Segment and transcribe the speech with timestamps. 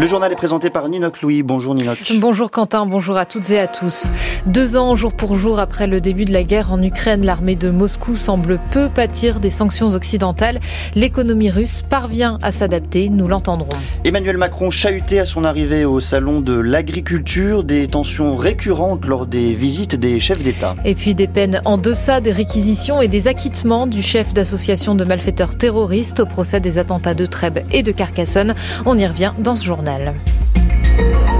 [0.00, 1.42] Le journal est présenté par Ninoc Louis.
[1.42, 2.10] Bonjour Ninoc.
[2.16, 4.10] Bonjour Quentin, bonjour à toutes et à tous.
[4.46, 7.68] Deux ans jour pour jour après le début de la guerre en Ukraine, l'armée de
[7.68, 10.58] Moscou semble peu pâtir des sanctions occidentales.
[10.94, 13.68] L'économie russe parvient à s'adapter, nous l'entendrons.
[14.02, 19.52] Emmanuel Macron chahuté à son arrivée au salon de l'agriculture, des tensions récurrentes lors des
[19.52, 20.76] visites des chefs d'État.
[20.86, 25.04] Et puis des peines en deçà des réquisitions et des acquittements du chef d'association de
[25.04, 28.54] malfaiteurs terroristes au procès des attentats de Trèbes et de Carcassonne.
[28.86, 29.89] On y revient dans ce journal.
[29.90, 31.39] modello.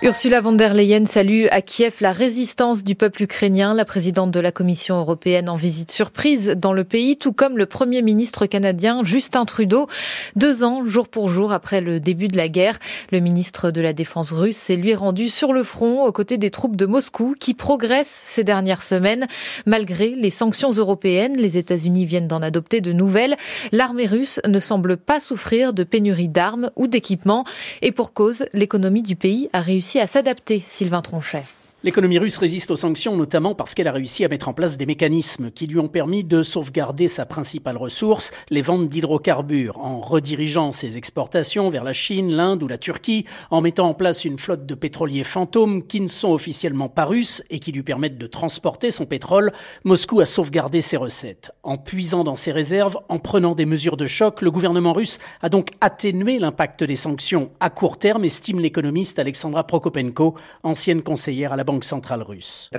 [0.00, 3.74] Ursula von der Leyen salue à Kiev la résistance du peuple ukrainien.
[3.74, 7.66] La présidente de la Commission européenne en visite surprise dans le pays, tout comme le
[7.66, 9.88] premier ministre canadien Justin Trudeau.
[10.36, 12.78] Deux ans, jour pour jour, après le début de la guerre,
[13.10, 16.50] le ministre de la Défense russe s'est lui rendu sur le front aux côtés des
[16.50, 19.26] troupes de Moscou qui progressent ces dernières semaines.
[19.66, 23.36] Malgré les sanctions européennes, les États-Unis viennent d'en adopter de nouvelles.
[23.72, 27.44] L'armée russe ne semble pas souffrir de pénurie d'armes ou d'équipements.
[27.82, 31.44] Et pour cause, l'économie du pays a réussi à s'adapter, Sylvain Tronchet.
[31.84, 34.84] L'économie russe résiste aux sanctions notamment parce qu'elle a réussi à mettre en place des
[34.84, 40.72] mécanismes qui lui ont permis de sauvegarder sa principale ressource, les ventes d'hydrocarbures, en redirigeant
[40.72, 44.66] ses exportations vers la Chine, l'Inde ou la Turquie, en mettant en place une flotte
[44.66, 48.90] de pétroliers fantômes qui ne sont officiellement pas russes et qui lui permettent de transporter
[48.90, 49.52] son pétrole.
[49.84, 51.52] Moscou a sauvegardé ses recettes.
[51.62, 55.48] En puisant dans ses réserves, en prenant des mesures de choc, le gouvernement russe a
[55.48, 61.56] donc atténué l'impact des sanctions à court terme, estime l'économiste Alexandra Prokopenko, ancienne conseillère à
[61.56, 62.70] la Banque centrale russe.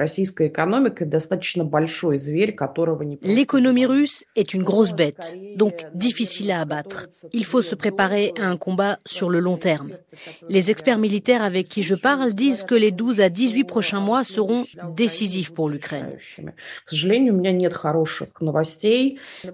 [3.22, 7.06] L'économie russe est une grosse bête, donc difficile à abattre.
[7.32, 9.92] Il faut se préparer à un combat sur le long terme.
[10.50, 14.24] Les experts militaires avec qui je parle disent que les 12 à 18 prochains mois
[14.24, 14.66] seront
[14.96, 16.18] décisifs pour l'Ukraine.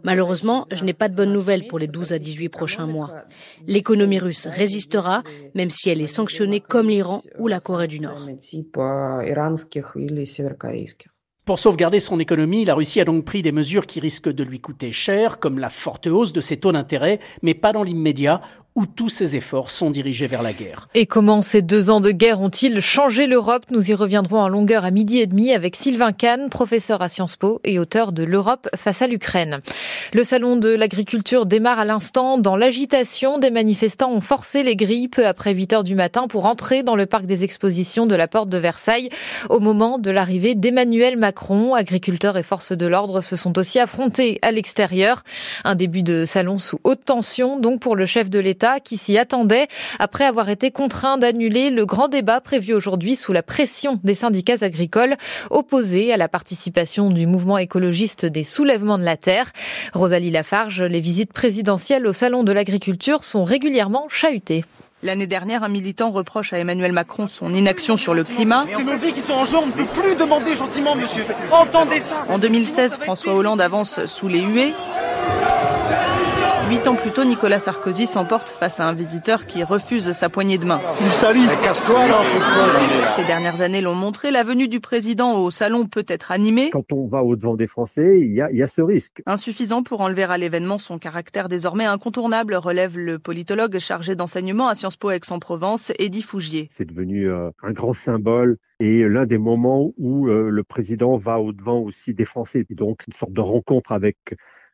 [0.03, 3.11] Malheureusement, je n'ai pas de bonnes nouvelles pour les 12 à 18 prochains mois.
[3.67, 5.23] L'économie russe résistera,
[5.55, 8.29] même si elle est sanctionnée comme l'Iran ou la Corée du Nord.
[11.45, 14.59] Pour sauvegarder son économie, la Russie a donc pris des mesures qui risquent de lui
[14.59, 18.41] coûter cher, comme la forte hausse de ses taux d'intérêt, mais pas dans l'immédiat,
[18.75, 20.89] où tous ses efforts sont dirigés vers la guerre.
[20.95, 23.63] Et comment ces deux ans de guerre ont-ils changé l'Europe?
[23.71, 27.37] Nous y reviendrons en longueur à midi et demi avec Sylvain Kahn, professeur à Sciences
[27.37, 29.61] Po et auteur de L'Europe face à l'Ukraine.
[30.11, 32.37] Le salon de l'agriculture démarre à l'instant.
[32.37, 36.45] Dans l'agitation, des manifestants ont forcé les grilles peu après 8 heures du matin pour
[36.45, 39.09] entrer dans le parc des expositions de la porte de Versailles.
[39.49, 44.37] Au moment de l'arrivée d'Emmanuel Macron, agriculteurs et forces de l'ordre se sont aussi affrontés
[44.41, 45.23] à l'extérieur.
[45.63, 49.17] Un début de salon sous haute tension, donc pour le chef de l'État qui s'y
[49.17, 49.67] attendait
[49.99, 54.57] après avoir été contraint d'annuler le grand débat prévu aujourd'hui sous la pression des syndicats
[54.61, 55.15] agricoles
[55.49, 59.51] opposés à la participation du mouvement écologiste des soulèvements de la terre.
[59.93, 64.63] Rosalie Lafarge, les visites présidentielles au salon de l'agriculture sont régulièrement chahutées.
[65.03, 68.65] L'année dernière, un militant reproche à Emmanuel Macron son inaction sur le climat.
[68.75, 71.25] C'est nos vies qui sont en jeu, on ne peut plus demander gentiment, monsieur.
[71.51, 72.25] Entendez ça.
[72.27, 74.73] En 2016, François Hollande avance sous les huées.
[76.75, 80.57] Huit ans plus tôt, Nicolas Sarkozy s'emporte face à un visiteur qui refuse sa poignée
[80.57, 80.81] de main.
[83.15, 86.71] Ces dernières années l'ont montré, la venue du président au salon peut être animée.
[86.71, 89.23] Quand on va au-devant des Français, il y, a, il y a ce risque.
[89.25, 94.75] Insuffisant pour enlever à l'événement son caractère désormais incontournable, relève le politologue chargé d'enseignement à
[94.75, 96.67] Sciences Po Aix-en-Provence, Eddie Fougier.
[96.69, 101.39] C'est devenu euh, un grand symbole et l'un des moments où euh, le président va
[101.39, 102.65] au-devant aussi des Français.
[102.69, 104.17] Et donc, une sorte de rencontre avec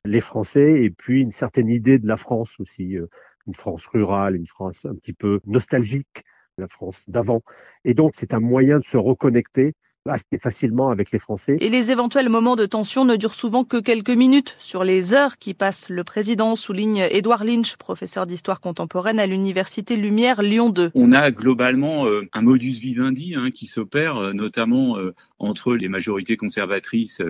[0.06, 3.08] les Français et puis une certaine idée de la France aussi, euh,
[3.48, 6.24] une France rurale, une France un petit peu nostalgique,
[6.58, 7.42] la France d'avant.
[7.86, 9.74] Et donc c'est un moyen de se reconnecter
[10.10, 11.58] assez facilement avec les Français.
[11.60, 14.56] Et les éventuels moments de tension ne durent souvent que quelques minutes.
[14.60, 19.98] Sur les heures qui passent, le président souligne Édouard Lynch, professeur d'histoire contemporaine à l'université
[19.98, 20.92] Lumière Lyon 2.
[20.96, 25.88] On a globalement euh, un modus vivendi hein, qui s'opère, euh, notamment euh, entre les
[25.88, 27.22] majorités conservatrices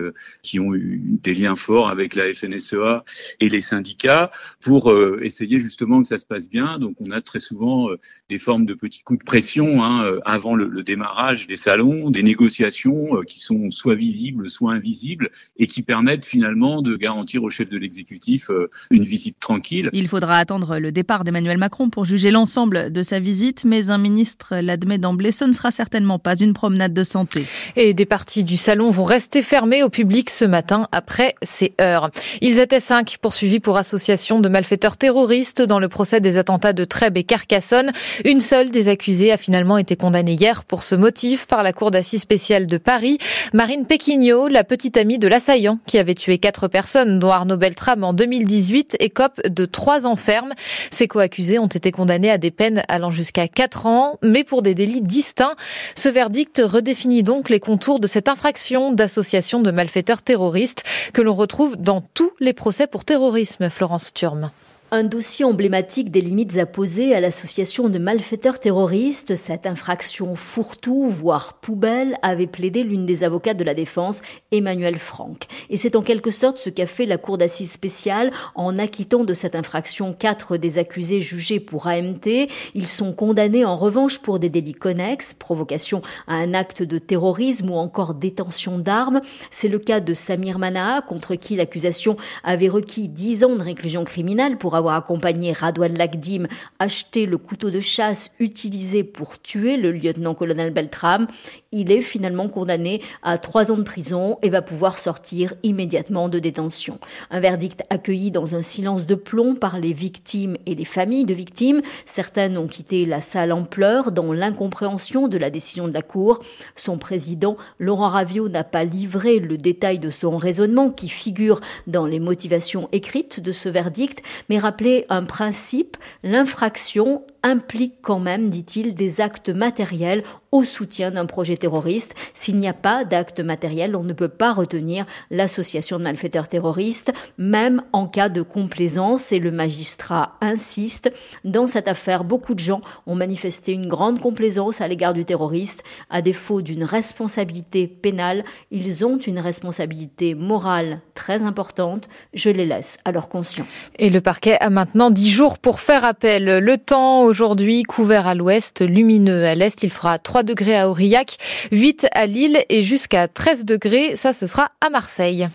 [0.42, 3.04] qui ont eu des liens forts avec la FNSEA
[3.40, 4.30] et les syndicats
[4.60, 4.92] pour
[5.22, 6.78] essayer justement que ça se passe bien.
[6.78, 7.88] Donc on a très souvent
[8.28, 12.22] des formes de petits coups de pression hein, avant le, le démarrage des salons, des
[12.22, 17.50] négociations euh, qui sont soit visibles, soit invisibles, et qui permettent finalement de garantir au
[17.50, 19.90] chef de l'exécutif euh, une visite tranquille.
[19.92, 23.98] Il faudra attendre le départ d'Emmanuel Macron pour juger l'ensemble de sa visite, mais un
[23.98, 27.44] ministre l'admet d'emblée, ce ne sera certainement pas une promenade de santé.
[27.76, 32.10] Et des parties du salon vont rester fermées au public ce matin après ces heures.
[32.40, 36.84] Ils étaient cinq poursuivis pour association de malfaiteurs terroristes dans le procès des attentats de
[36.84, 37.92] Trèbes et Carcassonne.
[38.24, 41.90] Une seule des accusés a finalement été condamnée hier pour ce motif par la cour
[41.90, 43.16] d'assises spéciale de Paris.
[43.54, 48.04] Marine Péquignot, la petite amie de l'assaillant qui avait tué quatre personnes, dont Arnaud Beltrame
[48.04, 50.52] en 2018, écope de trois ans ferme.
[50.90, 54.74] Ses co-accusés ont été condamnés à des peines allant jusqu'à quatre ans, mais pour des
[54.74, 55.56] délits distincts.
[55.94, 60.84] Ce verdict redéfinit donc les contours de cette infraction d'association de malfaiteurs terroristes
[61.14, 64.50] que l'on retrouve dans tous les procès pour terrorisme, Florence Turme.
[64.94, 71.06] Un dossier emblématique des limites à poser à l'association de malfaiteurs terroristes, cette infraction fourre-tout,
[71.06, 75.46] voire poubelle, avait plaidé l'une des avocates de la défense, Emmanuel Franck.
[75.70, 79.32] Et c'est en quelque sorte ce qu'a fait la Cour d'assises spéciale en acquittant de
[79.32, 82.48] cette infraction quatre des accusés jugés pour AMT.
[82.74, 87.70] Ils sont condamnés en revanche pour des délits connexes, provocation à un acte de terrorisme
[87.70, 89.22] ou encore détention d'armes.
[89.50, 94.04] C'est le cas de Samir Manaa, contre qui l'accusation avait requis dix ans de réclusion
[94.04, 96.48] criminelle pour avoir avoir accompagné Radouane Lagdim
[96.80, 101.28] acheter le couteau de chasse utilisé pour tuer le lieutenant-colonel Beltram.
[101.70, 106.38] Il est finalement condamné à trois ans de prison et va pouvoir sortir immédiatement de
[106.38, 106.98] détention.
[107.30, 111.32] Un verdict accueilli dans un silence de plomb par les victimes et les familles de
[111.32, 111.80] victimes.
[112.04, 116.40] Certaines ont quitté la salle en pleurs dans l'incompréhension de la décision de la Cour.
[116.74, 122.06] Son président, Laurent Ravio, n'a pas livré le détail de son raisonnement qui figure dans
[122.06, 128.94] les motivations écrites de ce verdict, mais rappeler un principe, l'infraction implique quand même, dit-il,
[128.94, 130.22] des actes matériels
[130.52, 132.14] au soutien d'un projet terroriste.
[132.34, 137.12] S'il n'y a pas d'acte matériel, on ne peut pas retenir l'association de malfaiteurs terroristes,
[137.38, 139.32] même en cas de complaisance.
[139.32, 141.10] Et le magistrat insiste.
[141.44, 145.84] Dans cette affaire, beaucoup de gens ont manifesté une grande complaisance à l'égard du terroriste.
[146.10, 152.08] À défaut d'une responsabilité pénale, ils ont une responsabilité morale très importante.
[152.34, 153.90] Je les laisse à leur conscience.
[153.98, 156.58] Et le parquet a maintenant dix jours pour faire appel.
[156.58, 159.82] Le temps aujourd'hui couvert à l'ouest, lumineux à l'est.
[159.82, 161.38] Il fera 3 degrés à Aurillac,
[161.72, 164.16] 8 à Lille et jusqu'à 13 degrés.
[164.16, 165.48] Ça, ce sera à Marseille.